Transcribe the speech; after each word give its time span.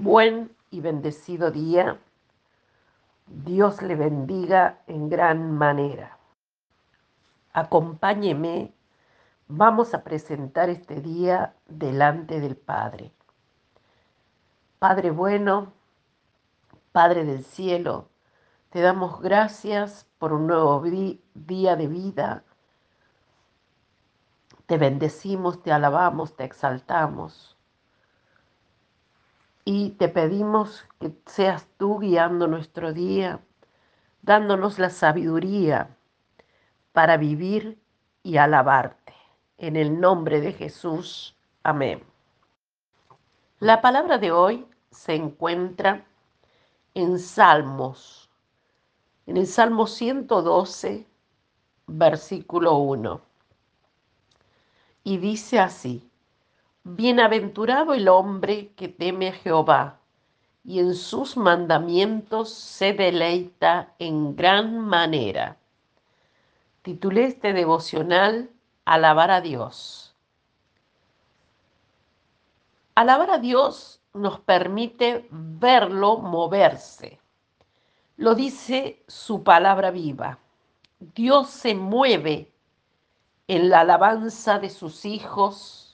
Buen 0.00 0.56
y 0.70 0.80
bendecido 0.80 1.50
día. 1.50 1.98
Dios 3.26 3.82
le 3.82 3.96
bendiga 3.96 4.78
en 4.86 5.08
gran 5.08 5.50
manera. 5.50 6.18
Acompáñeme, 7.52 8.72
vamos 9.48 9.94
a 9.94 10.04
presentar 10.04 10.70
este 10.70 11.00
día 11.00 11.56
delante 11.66 12.38
del 12.38 12.56
Padre. 12.56 13.10
Padre 14.78 15.10
bueno, 15.10 15.72
Padre 16.92 17.24
del 17.24 17.42
cielo, 17.42 18.08
te 18.70 18.80
damos 18.80 19.20
gracias 19.20 20.06
por 20.20 20.32
un 20.32 20.46
nuevo 20.46 20.80
día 21.34 21.74
de 21.74 21.88
vida. 21.88 22.44
Te 24.66 24.78
bendecimos, 24.78 25.60
te 25.60 25.72
alabamos, 25.72 26.36
te 26.36 26.44
exaltamos 26.44 27.57
y 29.70 29.90
te 29.90 30.08
pedimos 30.08 30.86
que 30.98 31.12
seas 31.26 31.68
tú 31.76 31.98
guiando 31.98 32.46
nuestro 32.46 32.94
día, 32.94 33.40
dándonos 34.22 34.78
la 34.78 34.88
sabiduría 34.88 35.94
para 36.92 37.18
vivir 37.18 37.78
y 38.22 38.38
alabarte. 38.38 39.12
En 39.58 39.76
el 39.76 40.00
nombre 40.00 40.40
de 40.40 40.54
Jesús. 40.54 41.36
Amén. 41.64 42.02
La 43.58 43.82
palabra 43.82 44.16
de 44.16 44.32
hoy 44.32 44.66
se 44.90 45.14
encuentra 45.14 46.02
en 46.94 47.18
Salmos, 47.18 48.30
en 49.26 49.36
el 49.36 49.46
Salmo 49.46 49.86
112, 49.86 51.06
versículo 51.88 52.76
1. 52.76 53.20
Y 55.04 55.18
dice 55.18 55.60
así, 55.60 56.07
Bienaventurado 56.90 57.92
el 57.92 58.08
hombre 58.08 58.72
que 58.74 58.88
teme 58.88 59.28
a 59.28 59.32
Jehová 59.32 60.00
y 60.64 60.78
en 60.78 60.94
sus 60.94 61.36
mandamientos 61.36 62.48
se 62.48 62.94
deleita 62.94 63.92
en 63.98 64.34
gran 64.34 64.78
manera. 64.78 65.58
Titulé 66.80 67.26
este 67.26 67.52
devocional 67.52 68.50
Alabar 68.86 69.30
a 69.30 69.42
Dios. 69.42 70.16
Alabar 72.94 73.32
a 73.32 73.38
Dios 73.38 74.00
nos 74.14 74.40
permite 74.40 75.28
verlo 75.30 76.16
moverse. 76.16 77.20
Lo 78.16 78.34
dice 78.34 79.04
su 79.06 79.42
palabra 79.42 79.90
viva. 79.90 80.38
Dios 80.98 81.50
se 81.50 81.74
mueve 81.74 82.50
en 83.46 83.68
la 83.68 83.80
alabanza 83.80 84.58
de 84.58 84.70
sus 84.70 85.04
hijos 85.04 85.87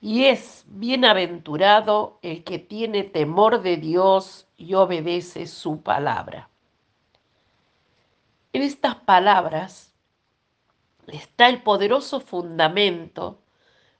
y 0.00 0.24
es 0.24 0.64
bienaventurado 0.66 2.18
el 2.22 2.42
que 2.42 2.58
tiene 2.58 3.04
temor 3.04 3.60
de 3.62 3.76
Dios 3.76 4.46
y 4.56 4.74
obedece 4.74 5.46
su 5.46 5.82
palabra. 5.82 6.48
En 8.52 8.62
estas 8.62 8.94
palabras 8.96 9.92
está 11.06 11.48
el 11.48 11.62
poderoso 11.62 12.20
fundamento 12.20 13.38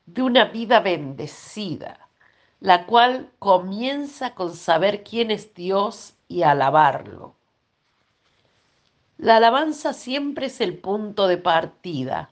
de 0.07 0.23
una 0.23 0.47
vida 0.47 0.81
bendecida, 0.81 2.09
la 2.61 2.87
cual 2.87 3.31
comienza 3.39 4.35
con 4.35 4.55
saber 4.55 5.05
quién 5.05 5.31
es 5.31 5.55
Dios 5.55 6.15
y 6.29 6.43
alabarlo. 6.43 7.35
La 9.19 9.37
alabanza 9.37 9.93
siempre 9.93 10.47
es 10.47 10.63
el 10.63 10.79
punto 10.79 11.29
de 11.29 11.37
partida 11.37 12.31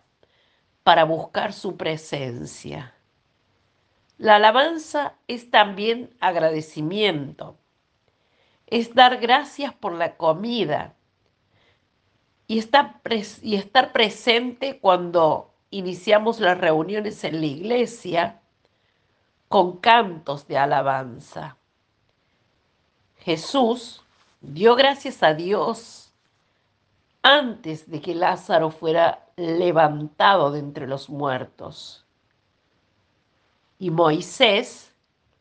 para 0.83 1.05
buscar 1.05 1.53
su 1.53 1.77
presencia 1.77 2.95
la 4.19 4.37
alabanza 4.37 5.15
es 5.29 5.51
también 5.51 6.11
agradecimiento, 6.19 7.57
es 8.67 8.95
dar 8.95 9.19
gracias 9.19 9.73
por 9.73 9.93
la 9.93 10.17
comida 10.17 10.97
y 12.49 12.59
estar, 12.59 13.93
presente 13.93 14.81
cuando 14.81 15.55
iniciamos 15.71 16.41
las 16.41 16.59
reuniones 16.59 17.23
en 17.23 17.41
la 17.41 17.47
iglesia 17.47 18.41
con 19.49 19.77
cantos 19.77 20.49
de 20.49 20.59
alabanza. 20.59 21.57
Jesús 23.19 24.03
dio 24.41 24.75
gracias 24.75 25.23
a 25.23 25.35
Dios 25.35 26.13
antes 27.23 27.89
de 27.89 28.01
que 28.01 28.15
Lázaro 28.15 28.71
fuera 28.71 29.27
levantado 29.37 30.51
de 30.51 30.59
entre 30.59 30.87
los 30.87 31.09
muertos. 31.09 32.08
Y 33.79 33.91
Moisés 33.91 34.93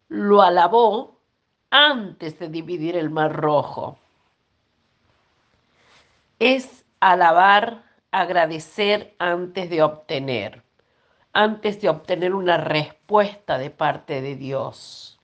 lo 0.09 0.41
alabó 0.41 1.19
antes 1.69 2.39
de 2.39 2.49
dividir 2.49 2.95
el 2.95 3.09
mar 3.09 3.33
rojo. 3.35 3.97
Es 6.39 6.85
alabar, 6.99 7.83
agradecer 8.11 9.15
antes 9.19 9.69
de 9.69 9.81
obtener, 9.81 10.63
antes 11.33 11.81
de 11.81 11.89
obtener 11.89 12.33
una 12.33 12.57
respuesta 12.57 13.57
de 13.57 13.69
parte 13.69 14.21
de 14.21 14.35
Dios. 14.35 15.19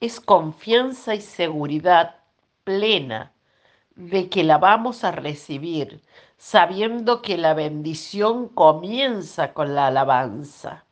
Es 0.00 0.20
confianza 0.20 1.14
y 1.14 1.20
seguridad 1.20 2.16
plena 2.64 3.32
de 3.94 4.28
que 4.28 4.44
la 4.44 4.58
vamos 4.58 5.04
a 5.04 5.10
recibir, 5.12 6.00
sabiendo 6.38 7.22
que 7.22 7.36
la 7.36 7.54
bendición 7.54 8.48
comienza 8.48 9.52
con 9.52 9.74
la 9.74 9.88
alabanza. 9.88 10.84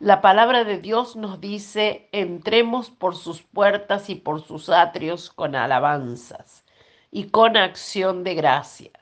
La 0.00 0.22
palabra 0.22 0.64
de 0.64 0.78
Dios 0.78 1.14
nos 1.14 1.42
dice, 1.42 2.08
entremos 2.12 2.88
por 2.88 3.14
sus 3.14 3.42
puertas 3.42 4.08
y 4.08 4.14
por 4.14 4.40
sus 4.40 4.70
atrios 4.70 5.28
con 5.28 5.54
alabanzas 5.54 6.64
y 7.10 7.28
con 7.28 7.58
acción 7.58 8.24
de 8.24 8.34
gracia. 8.34 8.92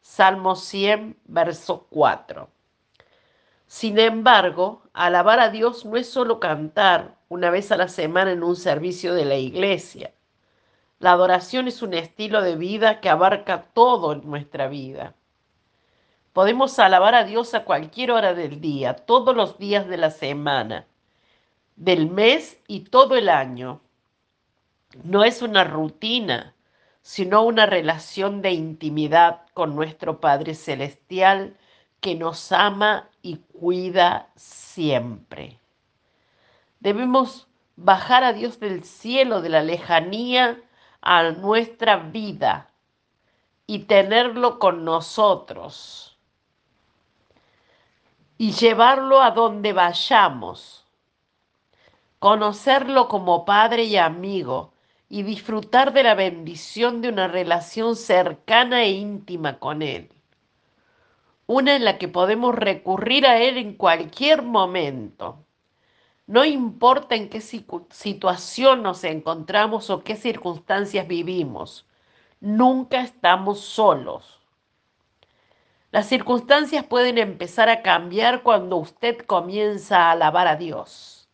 Salmo 0.00 0.56
100, 0.56 1.18
verso 1.26 1.86
4. 1.90 2.48
Sin 3.66 3.98
embargo, 3.98 4.82
alabar 4.94 5.40
a 5.40 5.50
Dios 5.50 5.84
no 5.84 5.98
es 5.98 6.08
solo 6.08 6.40
cantar 6.40 7.18
una 7.28 7.50
vez 7.50 7.70
a 7.70 7.76
la 7.76 7.88
semana 7.88 8.32
en 8.32 8.42
un 8.42 8.56
servicio 8.56 9.12
de 9.12 9.26
la 9.26 9.36
iglesia. 9.36 10.14
La 11.00 11.12
adoración 11.12 11.68
es 11.68 11.82
un 11.82 11.92
estilo 11.92 12.40
de 12.40 12.56
vida 12.56 13.02
que 13.02 13.10
abarca 13.10 13.64
todo 13.74 14.14
en 14.14 14.22
nuestra 14.24 14.68
vida. 14.68 15.14
Podemos 16.32 16.78
alabar 16.78 17.16
a 17.16 17.24
Dios 17.24 17.54
a 17.54 17.64
cualquier 17.64 18.12
hora 18.12 18.34
del 18.34 18.60
día, 18.60 18.94
todos 18.94 19.34
los 19.34 19.58
días 19.58 19.88
de 19.88 19.96
la 19.96 20.10
semana, 20.10 20.86
del 21.74 22.08
mes 22.08 22.58
y 22.68 22.80
todo 22.80 23.16
el 23.16 23.28
año. 23.28 23.80
No 25.02 25.24
es 25.24 25.42
una 25.42 25.64
rutina, 25.64 26.54
sino 27.02 27.42
una 27.42 27.66
relación 27.66 28.42
de 28.42 28.52
intimidad 28.52 29.40
con 29.54 29.74
nuestro 29.74 30.20
Padre 30.20 30.54
Celestial 30.54 31.56
que 32.00 32.14
nos 32.14 32.52
ama 32.52 33.10
y 33.22 33.38
cuida 33.58 34.30
siempre. 34.36 35.58
Debemos 36.78 37.48
bajar 37.74 38.22
a 38.22 38.32
Dios 38.32 38.60
del 38.60 38.84
cielo, 38.84 39.42
de 39.42 39.48
la 39.48 39.62
lejanía, 39.62 40.62
a 41.02 41.30
nuestra 41.32 41.96
vida 41.96 42.70
y 43.66 43.80
tenerlo 43.80 44.58
con 44.58 44.84
nosotros 44.84 46.09
y 48.40 48.52
llevarlo 48.52 49.20
a 49.20 49.32
donde 49.32 49.74
vayamos, 49.74 50.86
conocerlo 52.18 53.06
como 53.06 53.44
padre 53.44 53.84
y 53.84 53.98
amigo 53.98 54.72
y 55.10 55.24
disfrutar 55.24 55.92
de 55.92 56.04
la 56.04 56.14
bendición 56.14 57.02
de 57.02 57.10
una 57.10 57.28
relación 57.28 57.96
cercana 57.96 58.84
e 58.84 58.92
íntima 58.92 59.58
con 59.58 59.82
Él. 59.82 60.10
Una 61.46 61.76
en 61.76 61.84
la 61.84 61.98
que 61.98 62.08
podemos 62.08 62.54
recurrir 62.54 63.26
a 63.26 63.36
Él 63.42 63.58
en 63.58 63.74
cualquier 63.74 64.40
momento. 64.40 65.44
No 66.26 66.46
importa 66.46 67.16
en 67.16 67.28
qué 67.28 67.42
situación 67.42 68.82
nos 68.82 69.04
encontramos 69.04 69.90
o 69.90 70.02
qué 70.02 70.16
circunstancias 70.16 71.06
vivimos, 71.06 71.86
nunca 72.40 73.02
estamos 73.02 73.60
solos. 73.60 74.39
Las 75.92 76.06
circunstancias 76.06 76.84
pueden 76.84 77.18
empezar 77.18 77.68
a 77.68 77.82
cambiar 77.82 78.44
cuando 78.44 78.76
usted 78.76 79.18
comienza 79.26 80.04
a 80.04 80.12
alabar 80.12 80.46
a 80.46 80.54
Dios. 80.54 81.28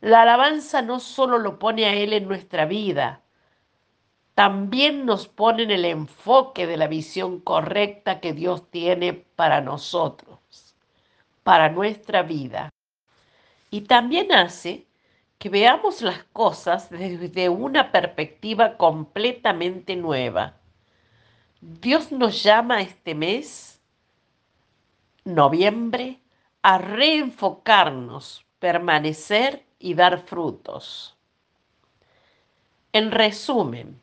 La 0.00 0.22
alabanza 0.22 0.80
no 0.80 0.98
solo 0.98 1.36
lo 1.38 1.58
pone 1.58 1.84
a 1.84 1.92
Él 1.92 2.14
en 2.14 2.26
nuestra 2.26 2.64
vida, 2.64 3.20
también 4.34 5.04
nos 5.04 5.28
pone 5.28 5.64
en 5.64 5.70
el 5.70 5.84
enfoque 5.84 6.66
de 6.66 6.78
la 6.78 6.86
visión 6.86 7.40
correcta 7.40 8.20
que 8.20 8.32
Dios 8.32 8.70
tiene 8.70 9.12
para 9.12 9.60
nosotros, 9.60 10.38
para 11.42 11.68
nuestra 11.68 12.22
vida. 12.22 12.70
Y 13.70 13.82
también 13.82 14.32
hace 14.32 14.86
que 15.38 15.50
veamos 15.50 16.00
las 16.00 16.24
cosas 16.32 16.88
desde 16.88 17.50
una 17.50 17.92
perspectiva 17.92 18.78
completamente 18.78 19.96
nueva 19.96 20.54
Dios 21.60 22.12
nos 22.12 22.42
llama 22.42 22.82
este 22.82 23.14
mes, 23.14 23.80
noviembre, 25.24 26.20
a 26.60 26.76
reenfocarnos, 26.76 28.44
permanecer 28.58 29.64
y 29.78 29.94
dar 29.94 30.18
frutos. 30.18 31.16
En 32.92 33.10
resumen, 33.10 34.02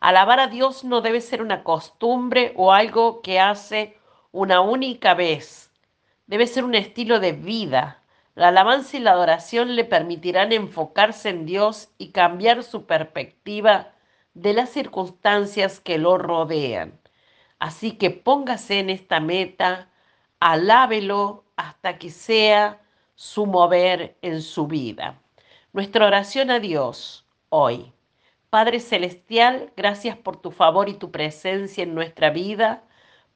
alabar 0.00 0.40
a 0.40 0.46
Dios 0.46 0.84
no 0.84 1.02
debe 1.02 1.20
ser 1.20 1.42
una 1.42 1.62
costumbre 1.64 2.54
o 2.56 2.72
algo 2.72 3.20
que 3.20 3.38
hace 3.38 3.98
una 4.30 4.62
única 4.62 5.12
vez. 5.12 5.70
Debe 6.26 6.46
ser 6.46 6.64
un 6.64 6.74
estilo 6.74 7.20
de 7.20 7.32
vida. 7.32 8.02
La 8.34 8.48
alabanza 8.48 8.96
y 8.96 9.00
la 9.00 9.10
adoración 9.10 9.76
le 9.76 9.84
permitirán 9.84 10.52
enfocarse 10.52 11.28
en 11.28 11.44
Dios 11.44 11.90
y 11.98 12.08
cambiar 12.12 12.62
su 12.62 12.86
perspectiva 12.86 13.92
de 14.34 14.52
las 14.54 14.70
circunstancias 14.70 15.80
que 15.80 15.98
lo 15.98 16.18
rodean. 16.18 17.00
Así 17.58 17.92
que 17.92 18.10
póngase 18.10 18.80
en 18.80 18.90
esta 18.90 19.20
meta, 19.20 19.88
alábelo 20.40 21.44
hasta 21.56 21.98
que 21.98 22.10
sea 22.10 22.80
su 23.14 23.46
mover 23.46 24.16
en 24.22 24.42
su 24.42 24.66
vida. 24.66 25.20
Nuestra 25.72 26.06
oración 26.06 26.50
a 26.50 26.58
Dios 26.58 27.26
hoy. 27.50 27.92
Padre 28.50 28.80
Celestial, 28.80 29.72
gracias 29.76 30.16
por 30.16 30.36
tu 30.36 30.50
favor 30.50 30.88
y 30.88 30.94
tu 30.94 31.10
presencia 31.10 31.84
en 31.84 31.94
nuestra 31.94 32.30
vida. 32.30 32.82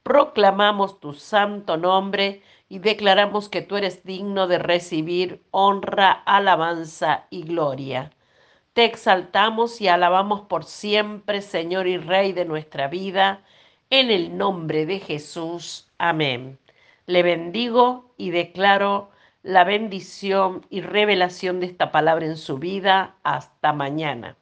Proclamamos 0.03 0.99
tu 0.99 1.13
santo 1.13 1.77
nombre 1.77 2.41
y 2.69 2.79
declaramos 2.79 3.49
que 3.49 3.61
tú 3.61 3.77
eres 3.77 4.03
digno 4.03 4.47
de 4.47 4.59
recibir 4.59 5.43
honra, 5.51 6.11
alabanza 6.11 7.27
y 7.29 7.43
gloria. 7.43 8.11
Te 8.77 8.85
exaltamos 8.85 9.81
y 9.81 9.87
alabamos 9.87 10.41
por 10.41 10.63
siempre, 10.63 11.41
Señor 11.41 11.87
y 11.87 11.97
Rey 11.97 12.31
de 12.31 12.45
nuestra 12.45 12.87
vida, 12.87 13.41
en 13.89 14.11
el 14.11 14.37
nombre 14.37 14.85
de 14.85 14.99
Jesús. 14.99 15.91
Amén. 15.97 16.59
Le 17.07 17.23
bendigo 17.23 18.13
y 18.17 18.29
declaro 18.29 19.09
la 19.41 19.63
bendición 19.63 20.63
y 20.69 20.81
revelación 20.81 21.59
de 21.59 21.65
esta 21.65 21.91
palabra 21.91 22.27
en 22.27 22.37
su 22.37 22.59
vida. 22.59 23.15
Hasta 23.23 23.73
mañana. 23.73 24.37